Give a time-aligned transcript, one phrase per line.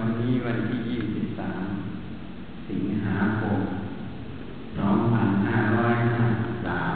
[0.00, 1.64] วันนี้วันที่ยี่สิบสาม
[2.68, 3.60] สิงหาคม
[4.78, 6.94] สองพันห้าร้อยห้าสิบสาม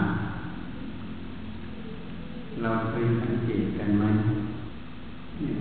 [2.63, 4.05] เราเคยสังเกตกันไหม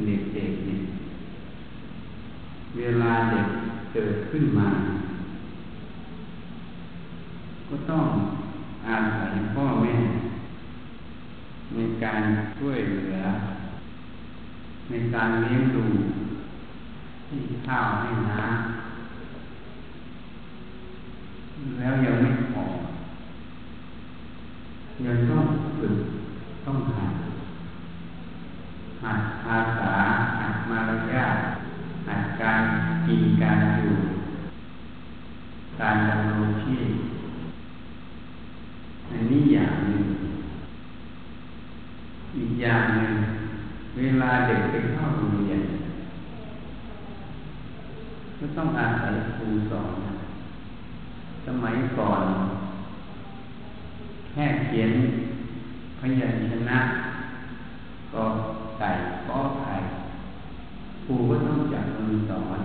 [0.05, 0.82] เด็กๆเนี่ย
[2.77, 3.48] เวลาเด็ก
[3.94, 4.70] เกิดขึ้นมา
[7.70, 8.05] ก็ต้อง
[8.88, 9.94] อาศัยพ่อแม่
[11.73, 12.21] ในการ
[12.58, 13.20] ช่วยเหลือ
[14.89, 15.86] ในการเลี้ยงดู
[17.32, 18.51] ให้ข้าวให้น้ำ
[21.77, 22.63] แล้วยังไม่พอ
[25.05, 25.45] ยังต้อง
[25.77, 25.95] ฝึก
[26.65, 27.13] ต้องหัด
[29.04, 29.95] หัดอาสา
[30.39, 31.37] หัดมารยาท
[32.08, 32.61] หัดการ
[33.08, 33.95] กินการอยู่
[35.80, 36.89] การดำรงชีพ
[39.09, 40.03] อันนี้อย่างหนึ่ง
[42.61, 43.14] อย่างหนึ่ง
[43.97, 45.61] เวลาเด็กไปเข้าโรงเรียน
[48.40, 49.92] ก็ต้องอาศัยครูสอน
[51.45, 52.23] สมัยก่อน
[54.32, 54.92] แค่เขียน
[56.00, 56.80] พยัญชนะ
[58.14, 58.23] ก็
[58.80, 58.89] ไก่
[59.28, 59.76] ก็ไข่
[61.06, 62.59] ครูก็ต้องจับมือสอน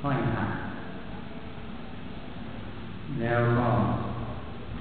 [0.00, 0.50] ค่อยหัด
[3.20, 3.68] แล้วก็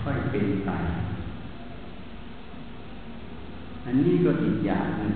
[0.01, 0.71] ค่อยเป็นไป
[3.85, 5.13] อันนี้ก็อีกอย่างหนึ่ง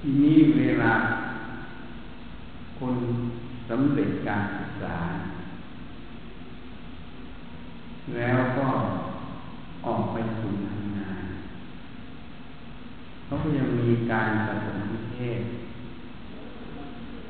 [0.00, 0.92] ทีนี้เวลา
[2.78, 2.96] คน
[3.68, 4.96] สำเร็จการศึกษา
[8.16, 8.66] แล้วก็
[9.86, 11.22] ออกไปสู่ทำงาน
[13.24, 15.40] เขาก็ยังมีการประถมนิเทศ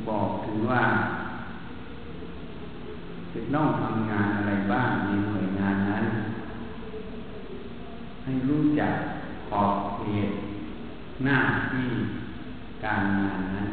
[0.08, 0.82] บอกถึงว่า
[3.32, 5.45] จะต้องทำงานอะไรบ้างในหน่วยง
[8.26, 8.94] ให้รู้จัก
[9.48, 10.30] ขอบเขต
[11.24, 11.38] หน้า
[11.72, 11.88] ที่
[12.84, 13.70] การงานนั้น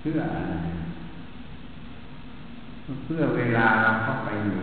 [0.00, 0.54] เพื่ออะไร
[3.04, 4.58] เพื่อเวลาเราเข้าไปอยู่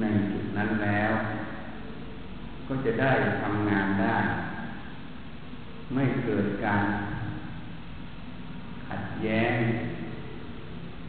[0.00, 1.12] ในจุดนั้นแล้ว
[2.66, 3.12] ก็จะได้
[3.42, 4.16] ทำงานได้
[5.94, 6.84] ไม่เกิดการ
[8.88, 9.54] ขัดแย้ง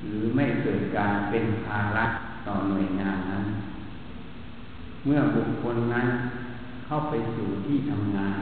[0.04, 2.06] หรือไม่เกิดการเป็นภาระ
[2.48, 3.46] ต่อหน่วยงานนั้น
[5.08, 6.08] เมื่อบุคคลนั้น
[6.86, 8.38] เข้าไปสู่ที่ทำงาน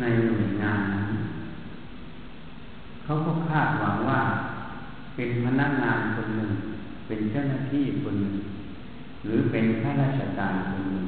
[0.00, 1.08] ในหน่วยงานนั้น
[3.04, 4.20] เขาก็คาดหวังว่า
[5.16, 6.52] เป็นพนักงานคนหนึ่ง
[7.06, 8.36] เป็นเจ้าหน้าที่คนหนึ่ง
[9.24, 11.06] หรือเป็นข้าราชการคนหนึ่ง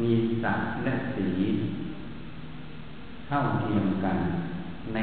[0.00, 0.12] มี
[0.42, 1.28] ศักดิ์และสี
[3.26, 4.18] เท่าเทียมกัน
[4.94, 4.98] ใน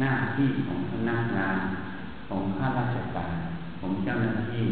[0.00, 1.56] หน้าที่ของพนักงาน
[2.28, 3.32] ของข้าราชการ
[3.80, 4.64] ของเจ้าหน้าที่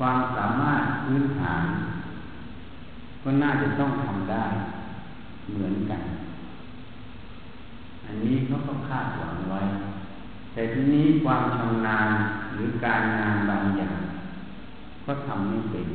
[0.00, 1.64] ความสามารถพื้นฐาน
[3.22, 4.44] ก็น่าจะต้องทำได้
[5.50, 6.02] เหมือนกัน
[8.04, 9.60] อันนี้เขาก็คาดหวังไว้
[10.52, 12.08] แต่ทีนี้ความชำนาญ
[12.54, 13.98] หรือการงานบางอย่าง
[15.06, 15.88] ก็ทำไม่เป็น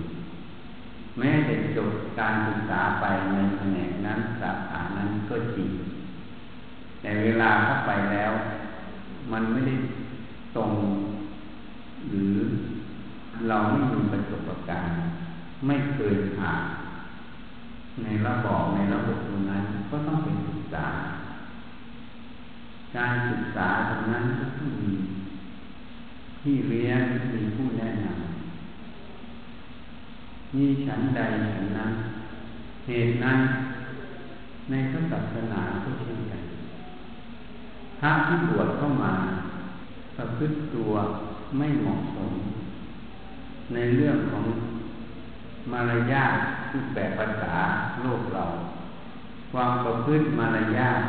[1.18, 5.70] แม้แต่จบการศึกษาไปในแผนกนั้นสาขานั้นก็จริง
[7.02, 8.32] แต่เวลาเข้าไปแล้ว
[9.32, 9.76] มันไม่ได้
[10.56, 10.72] ตรง
[12.10, 12.36] หรือ
[13.48, 14.96] เราไม่มีประสบการณ์
[15.66, 16.62] ไม่เคยผ่าน
[18.04, 20.88] ในระบอบในระบบตรงนั้นก็ต้องเป็นศึกษา
[22.96, 24.92] การศึกษาตรงนั้นก็ต้องมี
[26.42, 27.02] ที่เรียน
[27.34, 28.16] มีผู้แนะนำ
[30.56, 31.22] มีฉันใด
[31.54, 31.92] ฉันนั้น
[32.88, 33.40] เหตุนั้น
[34.70, 36.44] ในพระศาสนาก็เช่นกัน
[38.00, 39.14] พระที่บวชเข้ามา
[40.18, 40.92] ประพฤติตัว
[41.58, 42.32] ไม่เหมาะสม
[43.74, 44.46] ในเรื่องของ
[45.72, 46.36] มารยาท
[46.74, 47.56] รูปแบบภาษา
[48.02, 48.46] โลกเรา
[49.52, 51.02] ความประพฤติมารยาท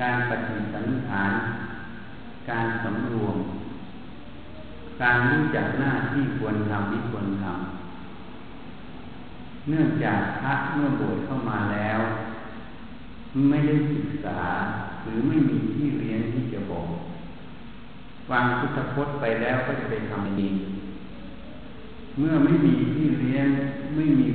[0.00, 1.32] การปฏิสันฐาน
[2.50, 3.36] การสำรวม
[5.02, 7.54] การรู้จักหน้าที่ควรทำที่ควรทำ
[9.68, 12.00] เนื่องจากพระเมื่อบวชเข้ามาแล้ว
[13.48, 14.40] ไม่ได้ศึกษา
[15.04, 16.86] หรือไม่มีที่เรียนที่จะบอก
[18.28, 20.54] ฟังพุทธพจน์ไปแล้วก็จะไปทำเอง
[22.18, 23.48] เมื่อไม่มีที่เรียน
[23.96, 24.28] ไม่มี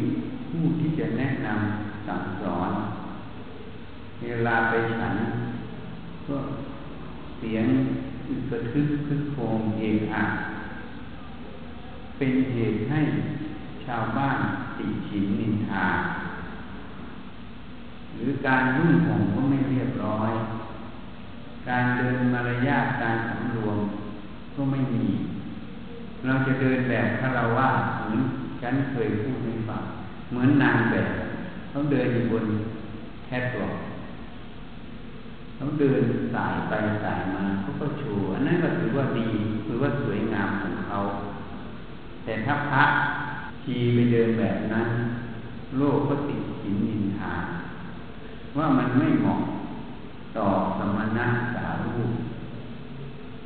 [0.50, 2.72] ผู้ที่จะแนะนำสั่งสอน
[4.22, 5.16] เวลาไปฉัน
[6.28, 6.36] ก็
[7.40, 7.66] เสียง
[8.50, 10.24] กระทึกคึกโคมเองอะ
[12.18, 13.02] เป็นเหตุให้
[13.86, 14.38] ชาวบ้าน
[14.78, 15.86] ติฉินนินทา
[18.16, 20.32] หรือการนุ่งห่มก็ไม่เรียบร้อย
[21.70, 23.78] การเดินมารยาทการสำรวม
[24.56, 25.06] ก็ไม่มี
[26.26, 27.68] เราจะเดินแบบคารวะ
[28.04, 28.22] เหมือน
[28.62, 29.84] ฉันเคยพูดให้ฟัง
[30.32, 31.10] เหมือนนางแบบ
[31.70, 32.46] เขาเดินอยู่บน
[33.26, 33.78] แคทวอล์ก
[35.56, 36.74] เขาเดินสายไป
[37.04, 39.28] สายมาเขาก็โชว์อันนั้นก็ถือว่าดี
[39.66, 40.98] ถือว่าสวยงามของเขา
[42.24, 42.84] แต่ถ้าพระ
[43.64, 44.90] ชีไปเดินแบบนั้น
[45.78, 47.34] โลกก็ติดสินนินทา
[48.58, 49.42] ว่ามันไม่เหมาะ
[50.38, 52.12] ต่อสมณะสารูป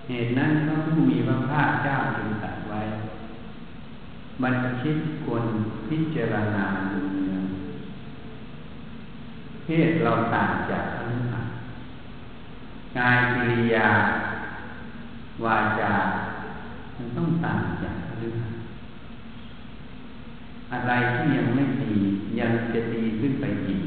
[0.08, 2.46] เหตุนั้นพระผู้มีพระภาคเจ้าจึงต
[4.44, 5.44] รัสไว้บรรพชิตควร
[5.88, 7.44] พิจารณาดูเนือง
[9.64, 11.36] เพศเราต่างจากพระน
[12.98, 13.88] กายกิริยา
[15.44, 15.94] วาจา
[16.98, 18.16] มันต้องต่างจากพระ
[20.72, 21.94] อะไรที่ยังไม่ดี
[22.40, 23.82] ยังจะดีขึ้นไปอีก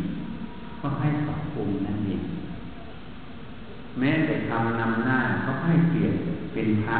[0.80, 2.22] ก็ให้ปรับปรุงนั่นเอง
[3.98, 6.14] แม้แต่ทำนำหน้าก็ให้เปลี่ยน
[6.52, 6.98] เป็นพระ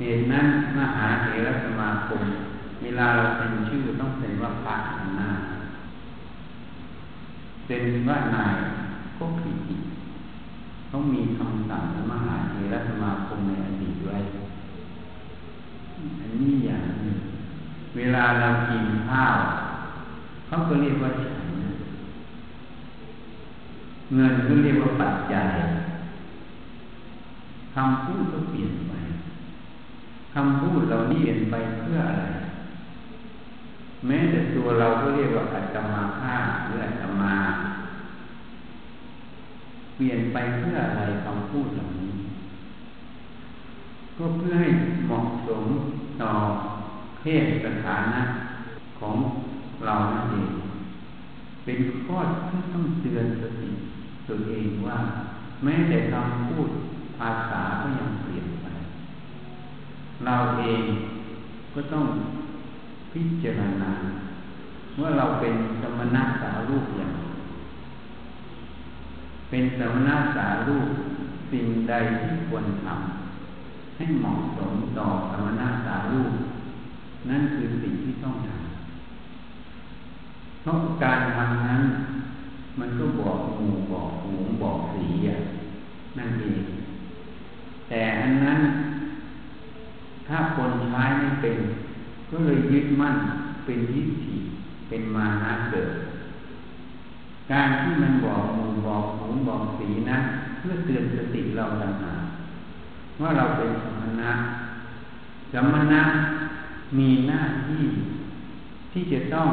[0.00, 0.46] เหตุนั้น
[0.78, 2.22] มหาเถรสมาคม
[2.82, 5.30] เวลาเราเป็นชื่อต้องเป็นว่าพระนำหน้า
[7.66, 8.54] เป็นว่านาย
[9.18, 9.82] ก็ผิดอีก
[10.88, 14.18] เขามีคำสั่งมหาเถรสมาคมในอดีตไว้
[16.20, 17.16] อันนี้อย่างหนึ่ง
[17.96, 19.36] เวลาเรากินข้าว
[20.46, 21.48] เขาก็เรียกว่าฉัน
[24.14, 25.48] เงินก็เรียกว่าปัจจัย
[27.74, 28.89] คำพูดก็เปลี่ยน
[30.34, 32.24] คำพูดเราเปลี่ยนไปเพื่ออะไร
[34.06, 37.34] แม้แต่ตัวเราก็เรียกว่าอัตมาภาพหรืออัตมา
[39.96, 42.14] เปลี่ยนไปเพื่ออะไรคำพูดเหล่านี้
[44.16, 44.68] ก็เพื่อให้
[45.06, 45.64] เหมาะสม
[46.22, 46.32] ต่อ
[47.20, 48.20] เพศสถานะ
[48.98, 49.16] ของ
[49.86, 50.50] เรานั่นเอง
[51.64, 52.18] เป็นข้อ
[52.48, 53.70] ที่ต้องเตือนสติ
[54.28, 54.98] ตัวเองว่า
[55.64, 56.68] แม้แต่คำพูด
[57.18, 58.10] ภาษาก็ยัง
[60.26, 60.82] เราเอง
[61.74, 62.04] ก็ต้อง
[63.12, 63.92] พิจารณา
[65.00, 67.12] ว่าเราเป็นสมณะสารูปอย่าง
[69.50, 70.88] เป็นสมณะสารูป
[71.52, 76.32] สิ่งใดที่ควรทำให้เหมาะสมต่อสมณะสารูป
[77.28, 78.60] นั่นคือสิ่งที่ต้องทำ
[80.62, 81.82] เพราะการทำนั้น
[82.78, 84.32] มันก็บอกหมู่บอกหู
[84.62, 85.04] บอกสี
[86.18, 86.62] นั่นเอง
[87.88, 88.60] แต่อันนั้น
[90.30, 91.56] ถ้าคนใช้ไม่เป็น
[92.30, 93.16] ก็เลยยึดมั่น
[93.64, 94.36] เป็นยิฐิ
[94.88, 95.90] เป็นมานะเกิด
[97.50, 100.18] การที่มันบอกมูบอกหูบอกสีนะ
[100.58, 102.22] เพื่อเตือนสติเราต่างหาก
[103.20, 104.32] ว่าเราเป็นสมณะ
[105.52, 106.02] สมณะ
[106.98, 107.84] มีหน้าที่
[108.92, 109.48] ที่จะต้อง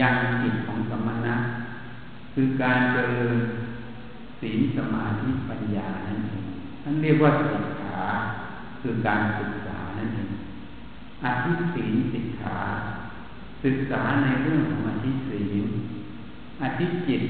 [0.00, 1.34] ยังจิตของสมณะ
[2.34, 3.36] คือการเจริญ
[4.40, 6.44] ศีลสมาธิปัญญานั่นเอง
[6.84, 7.96] นั่นเรียกว่าศึกษา
[8.80, 9.71] คือการศึกษา
[10.02, 10.30] นั่นเอง
[11.24, 12.56] อธิศีลศึกษา
[13.64, 15.66] ศึกษาในเรื่องของอธิศีล
[16.62, 17.22] อธิจิต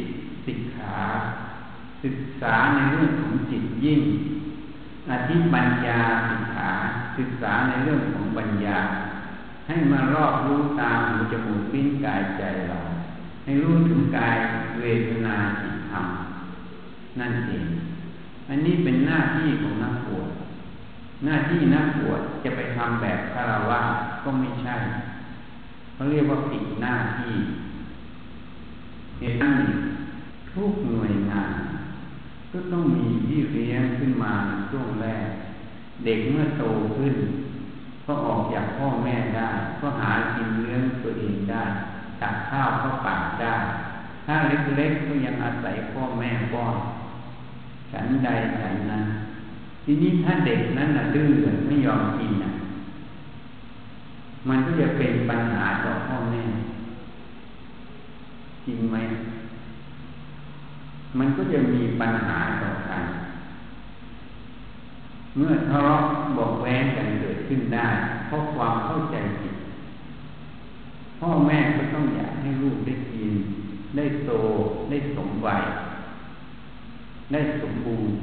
[0.47, 0.95] ศึกษา
[2.05, 4.01] ศึกษาในเรื่องของจิตยิ่ง
[5.11, 6.69] อธิปัญญาศึกษา
[7.19, 8.79] ศึกษาในเรื่องของปัญญา
[9.67, 12.79] ให้มารอบรู้ตามหูจมูกลิ้นกายใจเรา
[13.45, 14.37] ให้รู้ถึงกาย
[14.81, 16.07] เวทนาจิตธรรม
[17.19, 17.67] นั่นเอง
[18.49, 20.29] อันนี้เป็นหน้าที่ของนักบวช
[21.25, 23.81] หน้าที่นักบวชจะไปทำแบบคารวะ
[24.25, 24.77] ก็ไม่ใช่
[25.95, 27.35] เขาเรียกว่าผิดหน้าที่
[29.19, 29.57] เหตุนั้น
[30.53, 31.53] ทุกหน่วยงาน
[32.53, 34.33] ก็ต้องมีที่เลี้ยงขึ้นมา
[34.71, 35.27] ช่วงแรก
[36.05, 36.65] เด็กเมื่อโต
[36.97, 37.15] ขึ้น
[38.07, 39.49] ก็ออกจากพ่อแม่ได้
[39.81, 41.65] ก็หากินเลี้ยงตัวเองได้
[42.21, 43.55] ตักข้าวเข้าปากได้
[44.27, 46.77] ถ้าเล็กๆก็ยังอาศัยพ่อแม่ป้อน
[47.93, 48.29] ฉันใด
[48.61, 49.05] ฉันนั้น
[49.85, 51.29] ทีนี้ถ้าเด็กนั้นน่ะดื้อ
[51.67, 52.53] ไม่ยอมกินน่ะ
[54.49, 56.43] มันก็จะเป็นปัญหาต่อพ่อแม่
[58.67, 58.97] จริงไหม
[61.19, 63.05] มันก็จะมีปัญหาต่อกัน
[65.37, 66.05] เมื่อทะเลาะ
[66.37, 67.89] บอกแว้งกันเกิดขึ้นได้
[68.27, 69.55] เพราะความเข้าใจผิด
[71.21, 73.31] พ่อแม่ก็ต้องอยากให้ลูกได้กิน
[73.97, 74.33] ได้โต
[74.91, 75.63] ได้สมวัย
[77.33, 78.15] ได้สมบูรณ์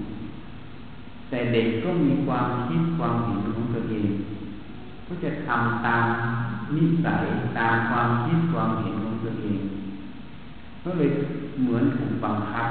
[1.29, 4.09] แต่เด็กก็มีความคิดความเห็นของตัวเอง
[5.07, 6.05] ก็จะทำตาม
[6.75, 7.23] นิสัย
[7.59, 9.59] ตามความคิดความเห็นของตัวเอง
[10.83, 11.09] ก็เลย
[11.61, 12.67] เหมือนถูกบังคับ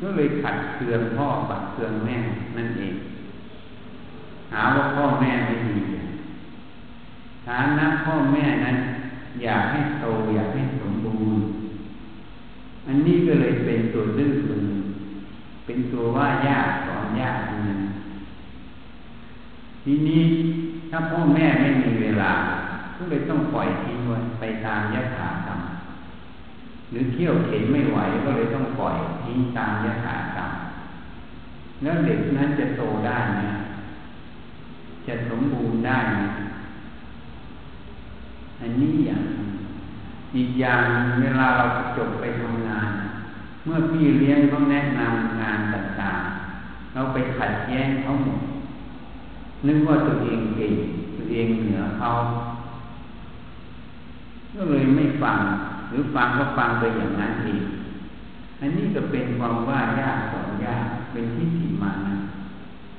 [0.00, 2.16] ก็เลยขัดเคืองพ่อขัดเคืองแม่
[2.56, 2.94] นั่นเอง
[4.52, 5.78] หาว่าพ่อแม่ไม่ดี
[7.46, 8.76] ฐานะพ่อแม่นั้น
[9.42, 11.46] อยากให้โตอยากให้สมบูรณ์
[12.86, 14.79] อันนี้ก็เลยเป็นตัวดื้อตัวนึง
[15.70, 17.36] เป็นตัวว่ายากสอนยาก
[17.66, 17.80] นึง
[19.84, 20.22] ทีนี้
[20.90, 22.32] ถ้าพ่อแม่ไม่มีเวลา
[22.96, 25.60] ก็เลยต้องปล่อยทิ้งไว้ไปตามยถากรรม
[26.90, 30.50] หรือเที่ยวเข็นไม่ไหวก็เลยต้องปล่อยทิ้งตามยถากรรม
[31.82, 33.40] แล้วเด็กนั้นจะโตได้ไหม
[35.06, 36.18] จะสมบูรณ์ได้ไหม
[38.60, 39.22] อันนี้อย่าง
[40.36, 40.82] อีกอย่าง
[41.20, 41.64] เวลาเรา
[41.96, 42.90] จบไปทำงาน
[43.64, 48.40] เมื่อพี่เลี้ยงเขาแนะนำงานต่างๆ เราไปขัดแย้งเขาหมด
[49.66, 50.74] นึกว่าตัวเองเก่ง
[51.16, 52.08] ตัวเองเหนือเขา
[54.56, 55.38] ก็เลยไม่ฟัง
[55.88, 57.62] หรือฟังก็ฟังไปอย่างนั้นเอง
[58.60, 62.16] อันนี้ก็เป็นความว่ายากสอนยากเป็นที่ถิมานะ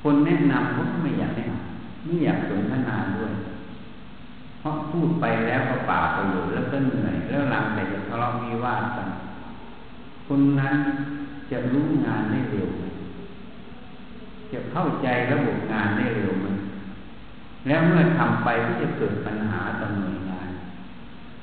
[0.01, 3.33] คนแนะนำก็ไม่อยากแนะนำไม่อยากสนทนาด้วย
[4.59, 9.07] เพราะพูดไปแล้วก็ป่าประโยชน์แล้วก็เหนื่อยแล้วหลังแต่จะทะเลาะวิวาทกัน
[10.33, 10.77] คนนั้น
[11.51, 12.69] จะรู้งานได้เร็ว
[14.51, 16.55] จะเข้าใจระบบงานได้เร็วมัน
[17.67, 20.47] แล้วเมื่อทำไปก็จะเกิดปัญหาต่อหน่วยงาน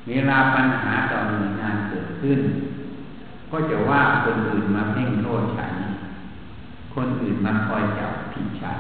[0.09, 2.41] เวลาปัญหาต่อหน่วยงานเกิดขึ้น
[3.51, 5.73] ก็จะว่าคนอื่นมาเพ่งโทษฉัน
[6.95, 8.79] คนอื่นมาคอยจับผิดฉัน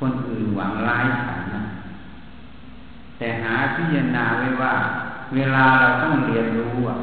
[0.00, 1.62] คนอื่นหวังร้ายฉันนะ
[3.18, 4.74] แต่หาพิจารณาไว้ว่า
[5.34, 6.96] เวลาเราต้องเรียนรู้อะ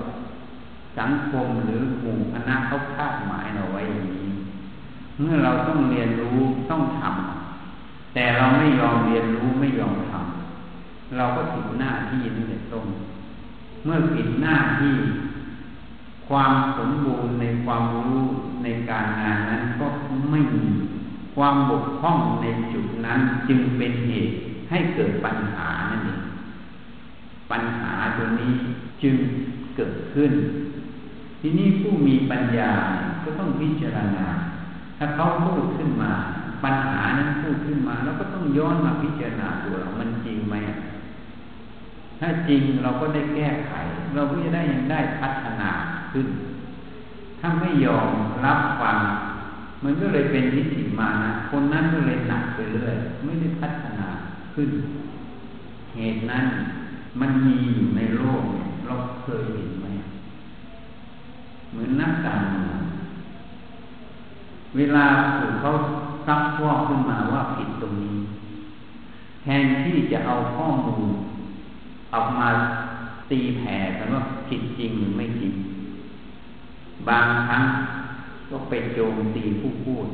[0.97, 4.29] สังคมหรือหมู่คณะเขาคาดหมายเราไว้อย่างนี้
[5.19, 6.37] เมื่อเราต้องเรียนรู้
[6.71, 12.85] ต้องทำแต่เราไม่ยอมเรียนรู้ไม่ยอมทำเราก็ผิดหน้าที่นั่นแหละต้น
[13.83, 14.95] เมื่อผิดหน้าที่
[16.27, 18.17] ความสมบูรณ์ในความรู้
[18.63, 19.87] ในการงานนั้นก็
[20.31, 20.65] ไม่มี
[21.35, 24.33] ความบกพร่องในจุดนั้นจึงเป็นเหตุ
[24.69, 26.21] ให้เกิดปัญหานั่นเอง
[27.51, 28.51] ปัญหาตัวนี้
[29.03, 29.15] จึง
[29.75, 30.31] เกิดขึ้น
[31.41, 32.71] ทีนี้ผู้มีปัญญา
[33.23, 34.25] ก็ต้องพิจารณา
[34.97, 36.11] ถ้าเขาพูดขึ้นมา
[36.63, 40.55] ปัญหานั้นพูดขึ้นมา แล้วก็ต้องย้อนมาพิจารณาตัวเรามันจริงไหม
[42.19, 43.73] ถ้าจริงเราก็ได้แก้ไข
[44.15, 45.69] เราก็จะได้ยังได้พัฒนา
[46.11, 46.27] ขึ้น
[47.39, 48.09] ถ้าไม่ยอม
[48.45, 48.97] รับฟัง
[49.83, 52.95] มันก็เลยเป็นทิฏฐิมานะคนนั้นก็เลยหนักไปเรื่อย
[53.25, 54.07] ไม่ได้พัฒนา
[54.53, 54.69] ขึ้น
[55.95, 56.45] เหตุนั้น
[57.19, 58.43] มันมีอยู่ในโลก
[58.85, 59.87] เราเคยเห็นไหม
[62.01, 62.79] นักการเมือง
[64.75, 65.05] เวลา
[65.37, 65.69] ถูกเขา
[66.27, 68.17] ซักฟอกขึ้นมาว่าผิดตรงนี้
[69.41, 71.09] แทนที่จะเอาข้อมูล
[72.13, 72.49] ออกมา
[73.31, 75.53] ตีแผ่กันว่าผิดจริงหรือไม่จริง
[77.07, 77.63] บางครั้ง
[78.49, 80.07] ก็ไปโจมตีผู้พูด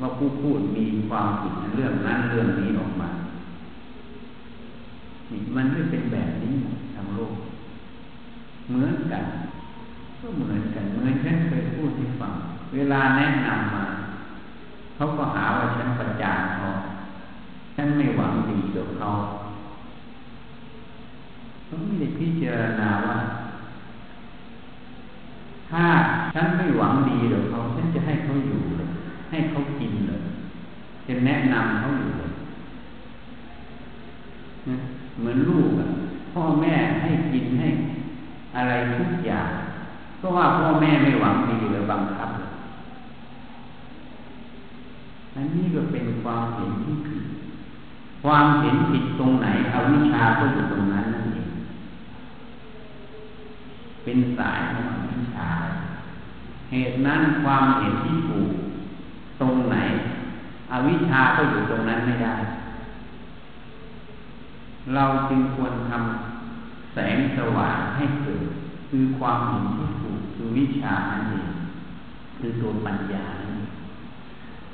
[0.00, 3.10] ว่าผู้พูดมีความผิดเรื่องนั้นเรื่องนี้ออกมา
[5.56, 6.54] มันไม่เป็นแบบนี้
[6.94, 7.34] ทั้งโลก
[8.68, 9.24] เหมือนกัน
[10.20, 12.32] ก็เหมือนกันเหมือนฉันเคยพูดให้ฟัง
[12.74, 13.84] เวลาแนะนำมา
[14.96, 16.66] เขาก็หาว่าฉันประจานเขา
[17.76, 19.08] ฉันไม่หวังดีกับเขา
[21.64, 23.18] เขาไม่ได้พิจารณาว่า
[25.70, 25.84] ถ้า
[26.34, 28.88] ฉันไม่หวังดีกับเขาฉันจะให้เขาอยู่เลย
[29.30, 30.20] ให้เขากินเลย
[31.06, 32.30] จะแนะนำเขาอยู่เลย
[35.18, 35.68] เหมือนลูก
[36.32, 37.68] พ่อแม่ให้กินให้
[38.56, 39.50] อะไรทุกอย่าง
[40.20, 42.30] ก็ว่าพ่อแม่ไม่หวังดีหรือบังคับ
[45.34, 47.24] อันนี้ก็เป็นความเห็นที่ผิด
[48.24, 51.50] ความเห็นผิดตรงไหนเอาวิชาก็อยู่ตรงนั้นนั่นเอง
[54.04, 55.48] เป็นสายของวิชา
[56.70, 58.50] เหตุนั้นความเห็นที่ถูก
[59.40, 59.76] ตรงไหน
[60.72, 62.34] อวิชาก็อยู่ตรงนั้นไม่ได้
[64.94, 68.44] เราจึงควรทำแสงสว่างให้เกิด
[68.88, 70.09] คือความเห็นที่ถูก
[70.40, 71.42] คือวิชาอันนี้
[72.38, 73.24] คือตัวปัญญา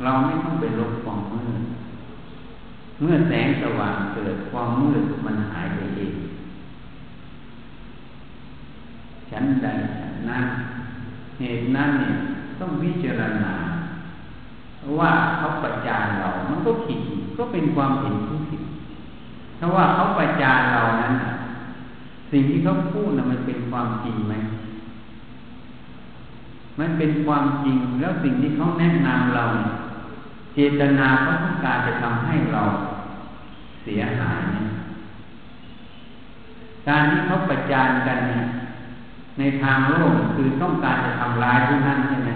[0.02, 1.62] เราไม่ต้องไปลบความมืด
[3.00, 6.14] เมื่อแสงสว่างเกิดความมืดมันหายไปเอง
[9.30, 9.66] ฉันใด
[9.98, 10.44] ฉันนั้น
[11.38, 12.14] เหตุนั้นเนี่ย
[12.60, 13.54] ต้องวิจารณา
[14.98, 17.00] ว่าเขาประจานเรา มันก็ผิด
[17.36, 18.62] ก็เป็นความเห็นที่ผิด
[19.58, 21.14] ถ้าว่าเขาประจานเรานั้น
[22.30, 24.34] สิ่งที่เขาพูดนะมันเป็นความจริงไหม
[26.78, 29.44] มันเป็นความจริงแล้วสิ่งที่เขาแนะนำเรา
[30.54, 32.62] เจตนาเขาต้องการจะทำให้เรา
[33.82, 34.66] เสียหายเนี่ย
[36.88, 38.44] การที่เขาประจานกันเนี่ย
[39.38, 42.30] ในทางโลกคือต้องการจะทำร้ายผู้นั้นใช่ไหม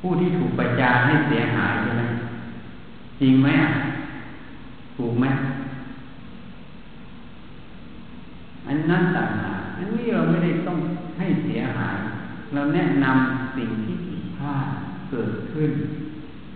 [0.00, 2.02] ผู้ที่ถูกประจานให้เสียหายใช่ไหม
[3.20, 3.48] จริงไหม
[4.96, 5.26] ถูกไหม
[8.66, 10.78] อันนั้นต่างหากอันนี้เราไม่ได้ต้อง
[11.18, 11.96] ให้เสียหาย
[12.52, 14.66] เราแนะนำสิ่งที่ผิดพลาด
[15.10, 15.70] เกิดขึ้น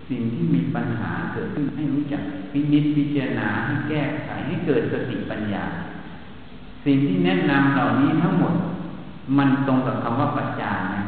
[0.09, 2.21] สิ่งที่มีปัญหาเกิดขึ้นให้รู้จัก
[2.51, 5.63] พินิจพิจารณาให้แก้ไขให้เกิดสติปัญญา
[6.85, 8.53] สิ่งที่แนะนำเหล่านี้ทั้งหมด
[9.37, 11.03] มันตรงกับคำว่าปัจจานะ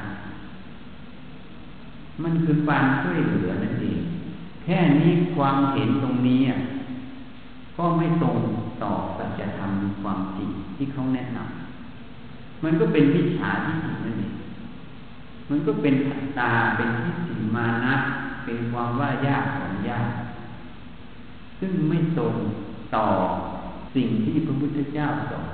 [2.24, 4.00] มันคือการช่วยเหลือนั่นเอง
[4.64, 6.42] แค่นี้ความเห็นตรงนี้
[7.78, 8.38] ก็ไม่ตรง
[8.84, 14.27] ต่อสัจธรรมความจริงที่เขาแนะนำมันก็เป็นวิชาที่ผิดนั่นเอง
[15.50, 17.96] มันก็เป็นอัตตาเป็นทิฏฐิมานะ
[18.46, 20.10] เป็นความว่ายากของยาก
[21.60, 22.36] ซึ่งไม่ตรง
[22.96, 23.06] ต่อ
[23.96, 25.48] สิ่งที่พระพุทธเจ้าสอน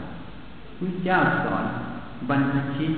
[0.80, 1.66] พระเจ้าสอน
[2.30, 2.92] บรรพชิต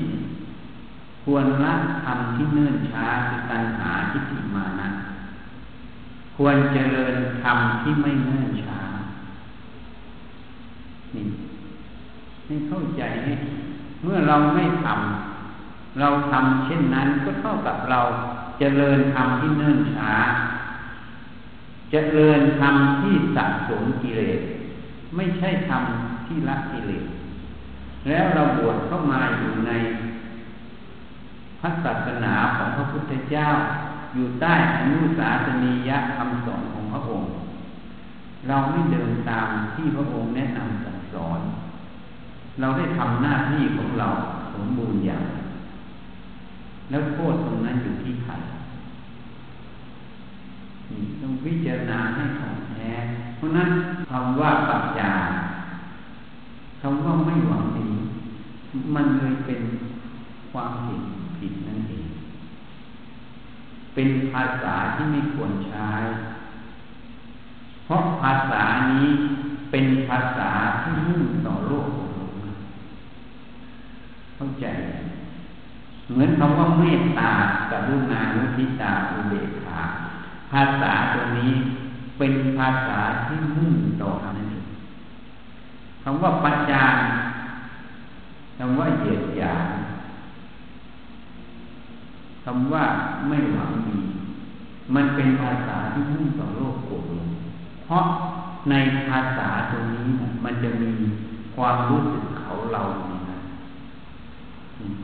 [1.24, 1.74] ควรละ
[2.04, 4.90] ทำที่เนื่นช้าคือตัณหาทิฏฐิมานะ
[6.36, 8.80] ควรเจริญธรรมที่ไม่เนื่นช้า
[11.16, 11.26] นี่
[12.46, 13.34] ให้เข้าใจให้
[14.04, 15.35] เมื่อเราไม่ทำ
[16.00, 18.02] เราทำเช่นนั้นก็เท่ากับเรา
[18.60, 20.14] เจริญธรรมที่เนื่นช้า
[21.92, 24.40] เจริญธรรมที่สะสมกิเลส
[25.16, 25.84] ไม่ใช่ธรรม
[26.26, 27.06] ที่ละกิเลส
[28.08, 29.72] แล้วเราบวชเข้ามาอยู่ใน
[31.60, 33.48] พระศาสนาของพระพุทธเจ้า
[34.14, 37.30] อยู่ใต้อนุสาสนียะคำสอนของพระองค์
[38.48, 41.40] เราไม่เดินตามที่พระองค์แนะนำสั่งสอน
[42.60, 44.10] เราได้ทำหน้าที่ของเรา
[44.54, 45.24] สมบูรณ์อย่าง
[46.90, 48.34] แล้วโทษตรงนั้นอยู่ที่ใคร
[51.22, 52.92] ต้องพิจารณาให้ของแท้
[53.36, 53.70] เพราะนั้น
[54.10, 55.14] คำว่าปัญญา
[56.82, 57.90] คำว่าไม่หวังดี
[58.96, 59.62] มันเลยเป็น
[60.52, 61.04] ความเห็น
[61.38, 62.08] ผิดนั่นเอง
[63.94, 65.90] เป็นภาษาที่ไม่ควรใช้
[67.86, 69.08] เพราะภาษานี้
[69.72, 70.52] เป็นภาษา
[70.82, 71.88] ที่มุ่งต่อโลก
[74.36, 74.66] เข้าใจ
[76.12, 77.32] เหมือนคำว่าเมตตา
[77.72, 79.80] กรุณานุทิตาอุเบกขา
[80.52, 81.52] ภาษาตัวนี้
[82.18, 84.66] เป็นภาษาที่มุ่งต่อนั่นเอง
[86.04, 86.86] คำว่าปัญญา
[88.58, 89.68] คำว่าเหยียดหยาม
[92.44, 92.84] คำว่า
[93.28, 94.00] ไม่หวังดี
[94.96, 97.06] มันเป็นภาษาที่มุ่งต่อโลกโกรธ
[97.86, 98.04] เพราะ
[98.70, 98.76] ใน
[99.08, 100.08] ภาษาตรงนี้
[100.44, 100.92] มันจะมี
[101.56, 103.15] ความรู้สึกเขาเรานี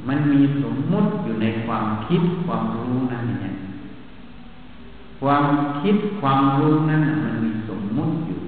[0.08, 3.56] มันมีสมมุติอยู่ในความคิดความรู้นั่นเนี่ย
[5.22, 5.46] ความ
[5.82, 8.40] คิดความรู้นั่นมันมีสมมุติอยู่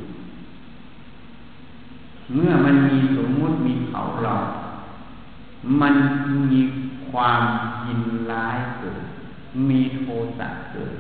[2.34, 4.36] เมื่อมันมีสมมุติมีเขาเรา
[5.82, 5.96] มัน
[6.52, 6.60] มี
[7.10, 7.42] ความ
[7.88, 9.02] ยินร้ายเกิด
[9.70, 10.06] มีโท
[10.38, 10.94] สะเกิด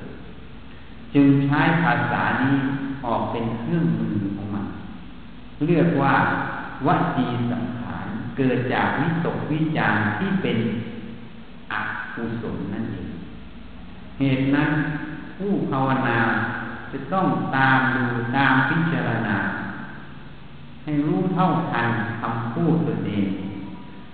[1.14, 2.56] จึงใช้ภาษานี้
[3.06, 4.66] ออกเป็นเครื่องมือของมัน
[5.68, 6.14] เรียกว่า
[6.88, 7.64] วจีสัง
[8.38, 10.58] เกิดจากวิตกวิจารที่เป็น
[11.72, 11.74] อ
[12.16, 13.10] กุศลนั่นเอง
[14.20, 14.72] เหตุนั้น
[15.38, 16.20] ผู้ภาวนา
[16.92, 18.04] จะต้องตามดู
[18.36, 19.38] ตามพิจารณา
[20.84, 21.88] ให้รู้เท่าทัน
[22.22, 23.28] คำพูดตัวเอง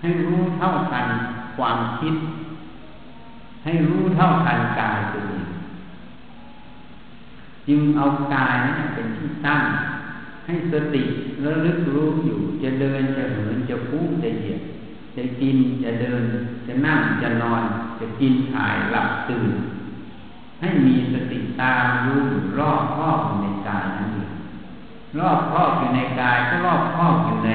[0.02, 1.06] ให้รู้เท่าทัน
[1.58, 2.16] ความคิด
[3.64, 5.46] ให้รู้เท่าทันกายตัวเอง
[7.68, 9.62] จึงเอากายนั้นเป็นที่ตั้ง
[10.50, 11.04] ให้สติ
[11.44, 14.62] ระลึกรู้อยู่ จะเดินจะเหินจะพูดจะเหยียด
[15.16, 16.24] จะกินจะเดิน
[16.68, 17.64] จะนั่งจะนอน
[18.00, 19.52] จะกินถ่ายหลับตื่น
[20.62, 24.32] ให้มีสติตามรู้อยู่รอบครอบในกายนั่นเอง
[25.20, 27.52] รอบครอบอยู่ในกายก็รอบครอบอยู่ใน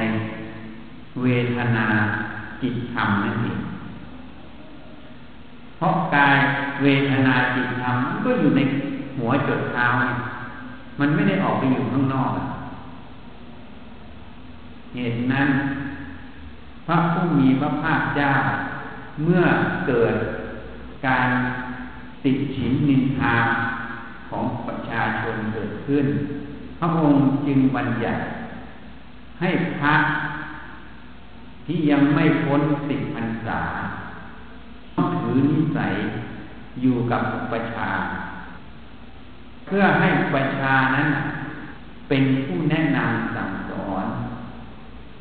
[1.21, 1.87] เวทนา
[2.61, 3.59] จิตธรรมนั่นเอง
[5.77, 6.35] เพราะกาย
[6.81, 8.61] เวทนาจิตธรรมก็อยู่ใน
[9.17, 9.85] หัวจดเท้า
[10.99, 12.31] มันไม่ได้ออกไปอยู่ข้างนอก
[14.95, 15.49] เหตุนั้น
[16.85, 18.33] พระผู้มีพระภาคเจ้า
[19.23, 19.43] เมื่อ
[19.87, 20.15] เกิด
[21.07, 21.29] การ
[22.23, 23.35] ติดฉินนินทา
[24.29, 26.05] ของประชาชนเกิดขึ้น
[26.79, 28.23] พระองค์จึงบัญญัติ
[29.39, 29.95] ให้พระ
[31.65, 33.61] ที่ยังไม่พ้นสิบพรรษา
[34.95, 35.93] ต้องถือนิสัย
[36.81, 37.89] อยู่กับอุปชา
[39.65, 41.07] เพื่อให้อุปชานั้น
[42.09, 43.49] เป็นผู้แนะนำสั่ง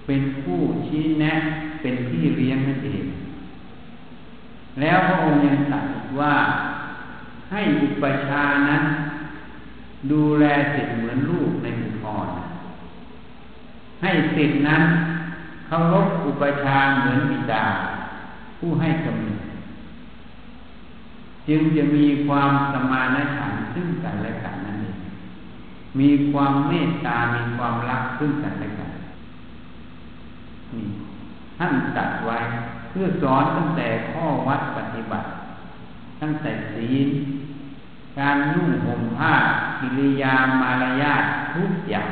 [0.07, 1.35] เป็นผู้ชี้แนะ
[1.83, 3.05] เป็นพี่เลี้ยงนั่นเอง
[4.81, 5.87] แล้วพระองค์ยังตรัส
[6.21, 6.35] ว่า
[7.53, 8.83] ให้อุปชานั้น
[10.11, 12.29] ดูแลสิทธิ์เหมือนลูกในบุพร
[14.03, 14.83] ให้สิทธิ์นั้น
[15.67, 17.65] เคารพอุปชาเหมือนบิดา
[18.59, 19.43] ผู้ให้กำเนิด
[21.49, 24.97] จึงจะมีความสมานฉันท์ซึ่งกันและกันนั่นเอง
[25.99, 28.74] มีความเมตตา มีความรักซึ่งกันและกั
[30.79, 30.89] นี่
[31.59, 32.39] ท่านตัดไว้
[32.91, 35.29] เพื่อสอนตั้งแต่ข้อวัดปฏิบัติ
[36.21, 37.09] ตั้งแต่ศีล
[38.19, 39.35] การนุ่งห่มผ้า
[39.81, 42.11] กิริยามารยาททุกอย่าง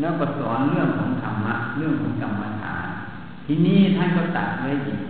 [0.00, 2.86] แล้วก็สอนเรื่องของธรรมะเรื่องของกรรมฐาน
[3.46, 5.00] ทีนี้ท่านก็ตัดไว้อีก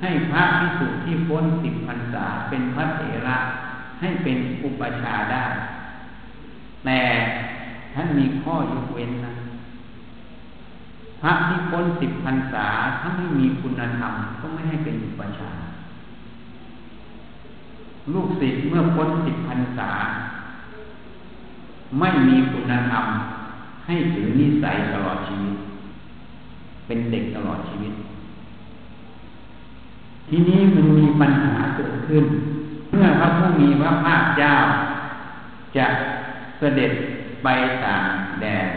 [0.00, 3.38] ให้พระพิสุที่พ้นสิบพรรษาเป็นพระเถระ
[4.00, 5.44] ให้เป็นอุปชาได้
[6.84, 7.00] แต่
[7.94, 9.32] ท่านมีข้อยกเว้นนะ
[11.24, 12.66] ระที่พ้นสิบพรรษา
[13.00, 15.50] ถ้าไม่มีคุณธรรมก็ไม่ให้เป็นอุปชา
[18.12, 19.90] ลูกศิษย์เมื่อพ้นสิบพรรษา
[21.98, 23.04] ไม่มีคุณธรรม
[23.86, 25.54] ให้ถือนิสัยตลอดชีวิต
[26.86, 27.92] เป็นเด็กตลอดชีวิต
[30.28, 32.24] ทีนี้มันมีปัญหาเกิดขึ้น
[32.90, 34.54] เมื่อพระผู้มีพระภาคเจ้า
[35.76, 35.86] จะ
[36.58, 36.92] เสด็จ
[37.42, 37.48] ไป
[37.84, 38.04] ต่าง
[38.40, 38.68] แดน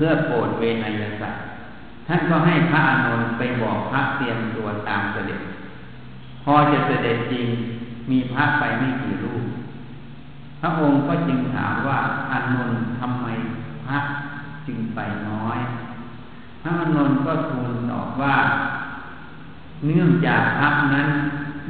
[0.00, 1.42] พื่อโปรดเวนยสัตว์
[2.06, 5.40] ท่านก็ให้พระอานนท์ไปบอกพระเตรียมตัวตามเสด็จ
[6.44, 7.46] พอจะเสด็จจริง
[8.10, 9.44] มีพระไปไม่กี่รูป
[10.60, 11.98] พระองค์ก็จึงถามว่า
[12.30, 13.26] อานนท์ทำไม
[13.86, 13.98] พระ
[14.66, 15.58] จึงไปน้อย
[16.62, 18.36] พระอานนท์ก็ทูลตอบว่า
[19.86, 21.08] เนื่องจากพระนั้น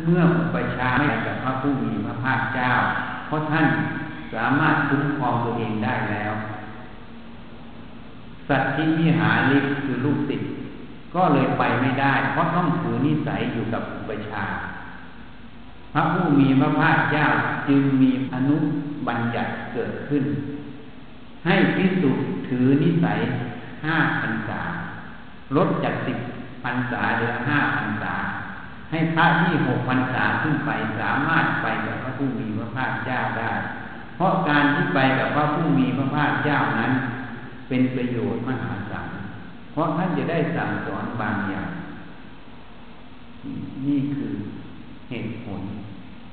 [0.05, 0.23] เมื่อ
[0.55, 2.71] ประชาไม่กับพระผู้มีพระภาคเจ้า
[3.27, 3.67] เพราะท่าน
[4.35, 6.35] สามารถคุ้มครองตัวเองได้แล้ว
[8.49, 10.51] สัตว์ที่มิหาลิกคือลูกศิษย์
[11.15, 14.45] ก็เลยไปไม่ได้ เพราะต้องถือนิสัยอยู่กับอุปชา
[15.93, 17.27] พระผู้มีพระภาคเจ้า
[17.69, 18.57] จึงมีอนุ
[19.07, 20.25] บัญญัติเกิดขึ้น
[21.47, 22.11] ให้พิสุ
[22.49, 23.19] ถือนิสัย
[23.87, 24.61] ห้าพันษา
[25.57, 26.19] ลดจากสิบ
[26.65, 28.15] พันษาเหลือห้าพันษา
[28.91, 33.53] ให้พระที่หกพันษาขึ้นไปสามารถไปกับพระผู้มีพระภาคเจ้าได้
[34.17, 36.93] เพราะการที่ไปกับพระผู้มีพระภาคเจ้านั้น
[37.69, 39.11] เป็นประโยชน์มหาศาล
[39.73, 41.71] เพราะท่านจะได้สั่งสอนบางอย่าง
[43.87, 44.33] นี่คือ
[45.11, 45.63] เหตุผล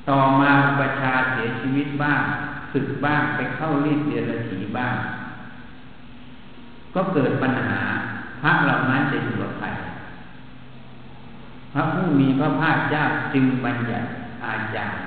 [0.10, 2.22] ต่อมาประชาเสียชีวิตบ้าง
[2.74, 4.96] ศึกบ้างไปเข้ารีดเดียรถีบ้าง
[6.96, 7.82] ก็เกิดปัญหา
[8.42, 9.68] พระเหล่านั้นจะอยู่กับใคร
[11.74, 14.08] พระผู้มีพระภาคเจ้าจึงบัญญัติ
[14.46, 15.04] อาจารย์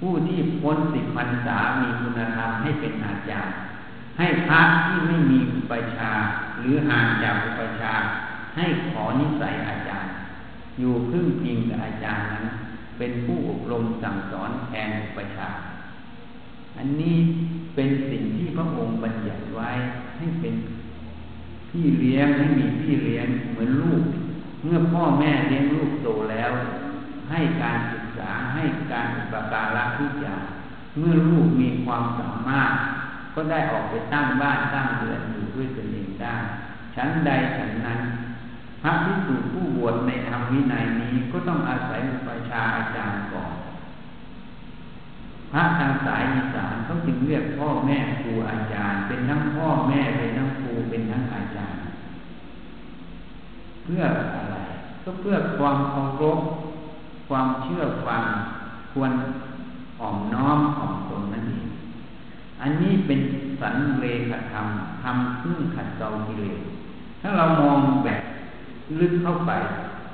[0.00, 3.54] ผู้ที่พ้นสิบพรรษามีคุณธรรมให้เป็นอาจารย์
[4.18, 6.12] ให้พระที่ไม่มีอุปชา
[6.58, 7.94] หรือห่างจากอุปชา
[8.56, 10.12] ให้ขอนิสัยอาจารย์
[10.78, 12.46] อยู่พึ่งพิงกับอาจารย์นั้น
[12.98, 15.48] เป็นผู้อบรมสั่งสอนแทนอุปชา
[16.78, 17.16] อันนี้
[17.74, 19.70] เป็นสิ่งที่พระองค์บัญญัติไว้
[20.18, 20.54] ให้เป็น
[21.70, 24.02] พี่เลี้ยงให้มีพี่เลี้ยงเหมือนลูก
[24.64, 26.50] เมื่อพ่อแม่เลี้ยงลูกโตแล้ว
[27.30, 30.42] ให้การศึกษาให้การอุปการะทุกอย่าง
[30.98, 32.72] เมื่อลูกมีความสามารถ
[33.40, 36.34] ก็ได้ออกไปตั้งบ้านตั้งเรือนอยู่ด้วยตนเองได้
[36.94, 38.00] ชั้นใดฉันนั้น
[38.82, 43.54] พระพิสุผู้บวชในธรรมวินัยนี้ก็ต้องอาศัยอุปชาอาจารย์ก่อน
[45.52, 51.80] พระทางสายอีสานเขาจึงเรียกพ่อแม่ครูอาจารย์ เป็นทั้งพ่อแม่เป็นทั้งครูเป็นทั้งอาจารย์
[53.84, 54.02] เพื่อ
[54.36, 54.56] อะไร
[55.04, 56.38] ก็เพื่อความเคารพ
[57.28, 58.22] ความเชื่อฟัง
[58.92, 59.12] ควร
[60.00, 61.67] อ่อมน้อมอ่อมตนนั่นเอง
[62.60, 63.20] อันนี้เป็น
[63.60, 64.66] สันเลขธรรม
[65.02, 66.60] ทำซึ่งขัดเกลากิเลส
[67.20, 68.22] ถ้าเรามองแบบ
[68.98, 69.52] ลึกเข้าไป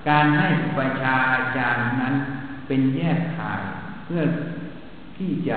[0.08, 2.14] การให้ประชาอาจารย์นั้น
[2.66, 3.60] เป็นแยกขาย
[4.04, 4.22] เพื่อ
[5.16, 5.56] ที่จะ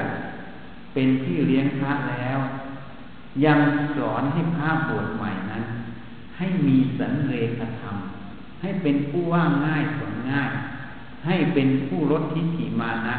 [0.94, 2.40] เป็นที่เลี้ยงพระแล้ว
[3.46, 3.60] ยัง
[3.98, 5.64] สอนให้พระบวชใหม่นั้น
[6.38, 7.96] ให้มีสันเลขธรรม
[8.62, 10.50] ให้เป็นผู้ว่าง่ายสอนง่าย
[11.26, 13.18] ให้เป็นผู้ลดทิฏฐิมานะ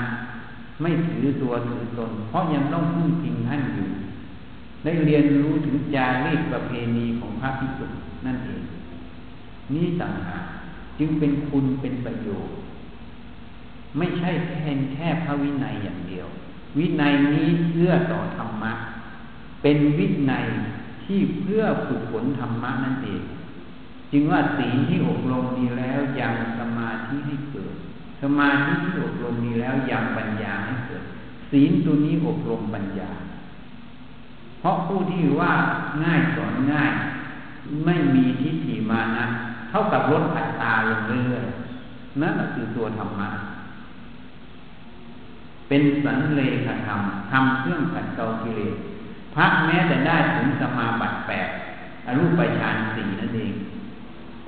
[0.81, 3.89] ไม่ถือตัวถือตน เพราะยังต้องพึ่งพิงท่านอยู่
[4.85, 7.87] ได้เรียนรู้ถึงจารีตประเพณีของพระพิสุ
[8.27, 8.63] นั่นเอง
[9.75, 10.45] นี่ต่างหาก
[10.99, 12.57] จึงเป็นคุณเป็นประโยชน์
[13.99, 16.27] ไม่ใช่แค่แค่พระวินัยอย่างเดียว
[16.79, 18.73] วินัยนี้เพื่อต่อธรรมะ
[19.63, 20.47] เป็นวินัย
[21.05, 23.23] ที่เพื่อฝึกฝนธรรมะนั่นเอง
[24.13, 27.75] จึงว่าศีลที่อบรมดีแล้วยังสมาธิให้เกิด
[28.21, 31.05] สมาธิที่อบรมมีแล้วยังปัญญาให้เกิด
[31.51, 33.11] ศีลตัวนี้อบรมปัญญา
[34.61, 35.53] เพราะผู้ที่ว่า
[36.05, 36.93] ง่ายสอนง่าย
[37.85, 39.27] ไม่มีทิฏฐิมานะ
[39.71, 43.29] เท่ากับลดอัตตาลงเรื่อยๆนั่นคือตัวธรรมะ
[45.69, 47.01] เป็นสันเลขธรรม
[47.31, 48.75] ทำเครื่องขัดเกลากิเลส
[49.35, 51.49] พระแม้แต่ได้ถึงสมาบัติแปด
[52.07, 53.53] อรูปฌานสี่นั่นเอง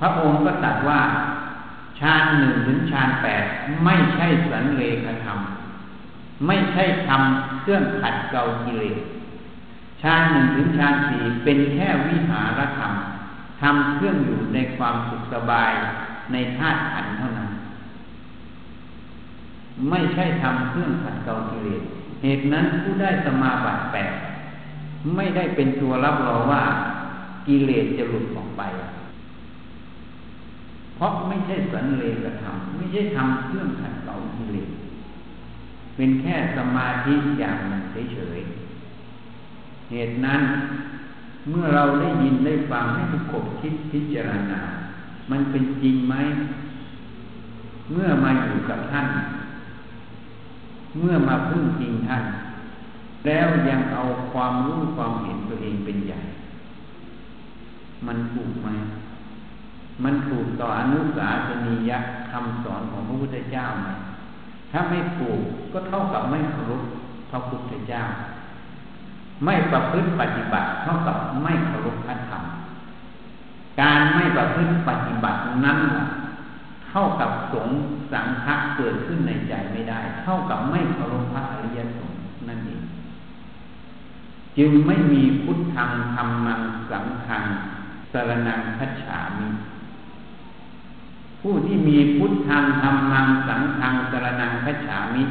[0.01, 1.01] พระองค์ก็ตัดว่า
[2.01, 3.45] ฌานหนึ่งถึงฌานแปด
[3.85, 5.39] ไม่ใช่สันเลขธรรม
[6.47, 8.99] ไม่ใช่ทำเครื่องขัดเกลากิเลส
[10.03, 12.93] ฌานหนึ่งถึงฌานสี่เป็นแค่วิหารธรรม
[13.61, 15.73] ทำเครื่องอยู่ในความสุขสบาย
[16.33, 17.51] ในธาตุขันเท่านั้น
[19.91, 21.83] ไม่ใช่ทำเครื่องขัดเกลากิเลส
[22.23, 24.13] เหตุนั้นผู้ได้สมาบัติแปด
[25.17, 26.63] ไม่ได้เป็นตัวรับรองว่า
[27.47, 28.63] กิเลสจะหลุดออกไป
[31.01, 34.71] เพราะไม่ใช่สันเลกธรรมไม่ใช่ทำเครื่องขัดเกลากิเลส
[35.97, 37.83] เป็นแค่สมาธิอย่างหนึ่ง
[38.13, 40.43] เฉยๆเหตุนั้น
[41.51, 44.61] เมื่อเราได้ยินได้ฟังให้ทุกขบคิดพิจารณา
[45.31, 46.15] มันเป็นจริงไหม
[47.93, 49.07] เมื่อมาอยู่กับท่าน
[50.99, 52.25] เมื่อมาพึ่งพิงท่าน
[53.27, 56.21] แล้วยังเอาความรู้ความเห็นตัวเองเป็นใหญ่
[58.07, 58.69] มันถูกไหม
[60.05, 61.93] มันถูกต่ออนุสาสนีย
[62.31, 63.89] คำสอนของพระพุทธเจ้าไหม
[64.71, 65.41] ถ้าไม่ถูก
[65.73, 66.83] ก็เท่ากับไม่เคารพ
[67.31, 68.03] พระพุทธเจ้า
[69.45, 72.43] ไม่ประพฤติปฏิบัติ เท่ากับไม่เคารพพระธรรม
[73.81, 75.79] การไม่ประพฤติปฏิบัตินั้น
[76.89, 77.69] เท่ากับสง
[78.13, 82.83] สังฆะเกิดขึ้นในใจไม่ได้ เท่ากับไม่เคารพพระอริยสงฆ์นั่นเอง
[84.59, 86.61] จึงไม่มีพุทธังธรรมัง
[86.91, 87.45] สังฆัง
[88.13, 89.47] สรนังคัจฉามิ
[91.41, 95.23] ผู้ที่มีพุทธังธรรมังสังฆังสรนังคัจฉามิ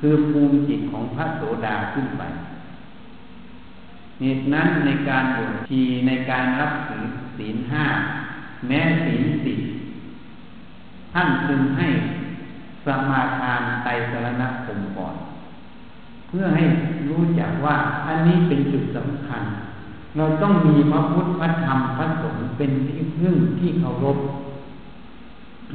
[0.00, 2.22] คือภูมิจิตของพระโสดาขึ้นไป
[4.20, 7.04] เหตุนั้นในการบวชทีในการรับถือ
[7.36, 7.84] ศีลห้า
[8.66, 9.58] แม้ศีลสิบ
[11.12, 11.88] ท่านจึงให้
[12.84, 15.14] สมาทานไตรสรณคมก่อน
[16.28, 16.64] เพื่อให้
[17.08, 19.42] รู้จักว่าอันนี้เป็นจุดสำคัญ
[20.16, 24.18] เราต้องมีพระพุทธพระธรรมพระสงฆ์เป็นที่พึ่งที่เคารพ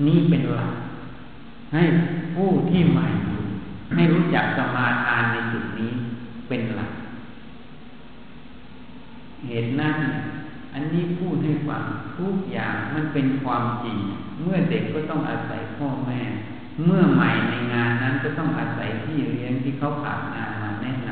[0.07, 0.71] นี่เป็นหลัก
[1.73, 1.83] ให้
[2.35, 3.07] ผู้ที่ใหม่
[3.93, 5.91] ให้รู้จักสมาทานในจุดนี้
[6.47, 6.91] เป็นหลัก
[9.47, 9.95] เหตุนั้น
[10.73, 11.83] อันนี้พูดให้ฟัง
[12.17, 13.97] ทุกอย่างมันเป็นความจริง
[14.41, 16.21] เมื่อเด็กก็ต้องอาศัยพ่อแม่
[16.85, 21.09] เมื่อใหม่ในงานนั้นก็ต้องอาศัยพี่เลี้ยงที่เขาผ่านงานมาแนะน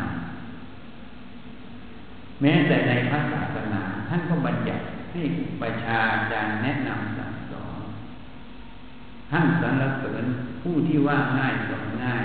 [1.59, 5.21] ำแม้แต่ในพระศาสนาท่านก็บัญญัติให้
[5.61, 5.99] ประชา
[6.31, 7.20] จารย์แนะนำส
[9.31, 10.25] ท่านสรรเสริญ
[10.61, 12.23] ผู้ที่ว่าง่ายสอนง่าย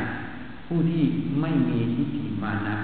[0.67, 1.03] ผู้ที่
[1.41, 2.77] ไม่มีทิฏฐิมานะ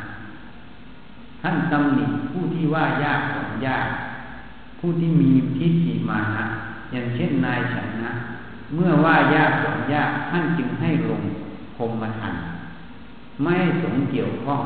[1.43, 3.87] ท่านตำหนิผู้ที่ว่ายากสอนยาก
[4.79, 6.45] ผู้ที่มีทิฏฐิมานะ
[6.93, 8.13] อย่างเช่นนายฉันนะ
[8.75, 11.23] เมื่อว่ายากสอนยากท่านจึงให้ลง
[11.77, 12.35] พรมาทัน
[13.43, 14.63] ไม่สงเกี่ยวข้อง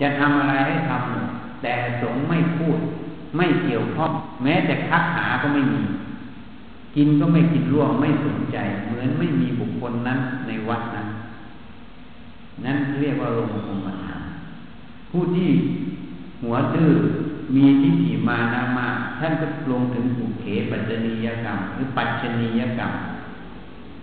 [0.00, 2.78] จะทำอะไรให้ทำแต่สงไม่พูด
[3.36, 4.10] ไม่เกี่ยวข้อง
[4.42, 5.82] แม้แต่คักหาก็ไม่มี
[6.96, 8.56] กินก็ไม่กินร่วงไม่สนใจ
[8.86, 11.08] เหมือนไม่มีบุคคลนั้นในวัดนั้น
[12.64, 14.20] นั่นเรียกว่าลงพรมทัน
[15.10, 15.48] ผู้ที่
[16.42, 16.90] หัวตื้อ
[17.54, 22.92] มีทิฏฐิมานามาท่านก็ลงถึงอุเขปัจจนียกรรม หรือปัจจนียกรรม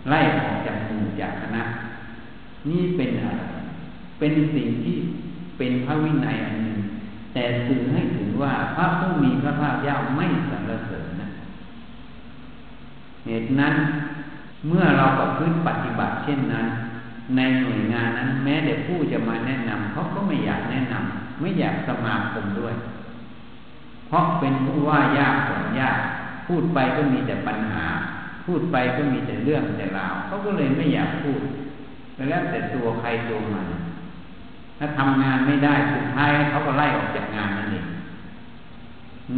[0.10, 1.64] ไล่ออกจากหมู่จากคณะ
[2.70, 3.44] นี่เป็นอะไร
[4.20, 4.96] เป็นสิ่งที่
[5.58, 6.80] เป็นพระวินัยอันหนึ่ง
[7.34, 11.03] แต่สื่อให้ถึงว่าพระผู้มีพระภาคเจ้าไม่สรรเสริญ
[13.26, 13.76] เหตุนั้น
[14.68, 16.68] เมื่อเราประพฤติปฏิบัติเช่นนั้น
[17.36, 22.76] ในหน่วยงานนั้น แม้แต่ผู้จะมาแนะนำเขาก็ไม่อยากแนะนำไม่อยากสมาคมด้วย
[24.08, 26.00] เพราะเป็นผู้ว่ายากสอนยาก
[26.48, 27.86] พูดไปก็มีแต่ปัญหา
[28.46, 31.42] พูดไปก็มีแต่เรื่องแต่ราวเขาก็เลยไม่อยากพูด
[32.30, 33.68] แล้วแต่ตัวใครตัวมัน
[34.78, 37.86] ถ้าทำงานไม่ได้สุดท้ายเขาก็ไล่ออกจากงานนั่นเอง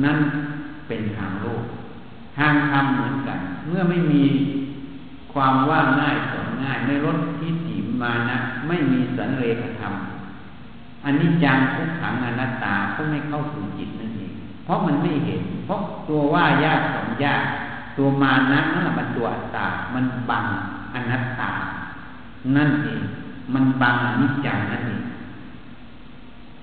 [0.04, 0.17] นั่น
[0.88, 1.63] เป็นทางโลก
[2.38, 4.24] ทางธรรมเหมือนกัน เมื่อไม่มี
[5.34, 9.93] ความว่าง่ายสอนง่ายไม่ลดที่ถิมานะไม่มีสันเลขธรรม
[11.06, 14.32] อันนี้จังทุกขังอนัตตาก็ไม่เข้าสู่จิตนั่นเอง
[14.65, 17.43] เพราะมันไม่เห็น เพราะตัวว่ายากสองยาก
[17.98, 20.45] ตัวมานะนั่นแหละมันตัวอัตตา มันบัง
[20.93, 21.52] อนัตตา
[22.56, 23.02] นั่นเอง
[23.54, 25.02] มันบังอนิจจังนั่นเอง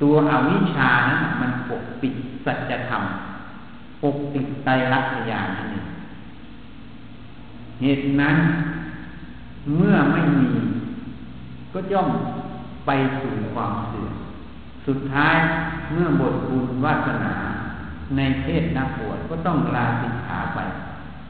[0.03, 3.03] ตัวอวิชชานั้นมันปกปิดสัจธรรม
[4.03, 5.87] ปกปิดไตรลักษณ์ญาณนั่นเอง
[7.83, 8.37] เหตุนั้น
[9.77, 10.51] เมื่อไม่มี
[11.73, 12.09] ก็ย่อม
[12.87, 14.15] ไปสู่ความเสื่อม
[14.87, 15.37] สุดท้าย
[15.93, 17.35] เมื่อบทบุญวาสนา
[18.17, 20.59] ในเพศนักบวชก็ต้องลาสิกขาไป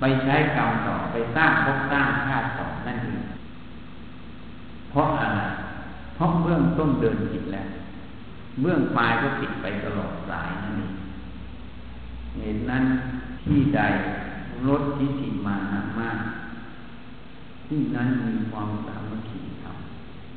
[0.00, 3.22] ไปใช้กรรมต่อไปสร้างภพสร้างชาติต่อนั่นเอง
[4.90, 5.40] เพราะอะไร
[6.14, 7.68] เพราะเบื้องต้นเดินผิดแล้ว
[8.61, 10.92] เบื้องปลายก็ผิดไปตลอดสายนั่นเอง
[12.37, 12.85] เหตุนั้น
[13.45, 13.81] ที่ใด
[14.68, 16.18] ลดทิฏฐิมานะมาก
[17.66, 19.77] ที่นั้นมีความสามัคคีธรรม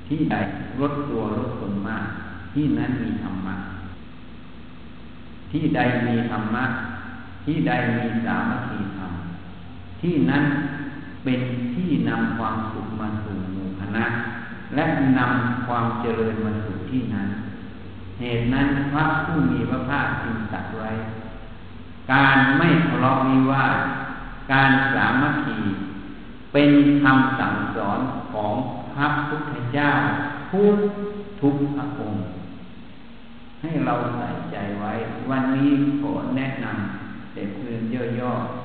[0.07, 0.35] ที่ใด
[0.79, 2.05] ลดตัวลดตนมาก
[2.53, 3.55] ที่นั้นมีธรรมะ
[5.51, 6.63] ที่ใดมีธรรมะ
[7.45, 9.11] ที่ใดมีสามัคคีธรรม
[10.01, 10.43] ที่นั้น
[11.23, 11.41] เป็น
[11.75, 14.05] ที่นำความสุขมาสู่หมู่คณะ
[14.75, 14.85] และ
[15.17, 17.27] นำความเจริญมาสู่ที่นั้น
[18.19, 20.89] เหตุนั้นพระผู้มีพระภาคจึงตรัสไว้
[22.11, 23.77] การไม่ทะเลาะวิวาท
[24.51, 25.57] การสามัคคี
[26.53, 26.71] เป็น
[27.03, 27.99] คำสั่งสอน
[28.31, 28.53] ของ
[28.93, 29.89] พระพุทธเจ้า
[30.51, 30.77] พูด
[31.41, 32.21] ทุกพระองค์
[33.61, 34.91] ให้เราใส่ใจไว้
[35.29, 35.69] วันนี้
[36.01, 37.81] ขอแนะนำเด็กเพื่อน
[38.19, 38.64] ย่อๆ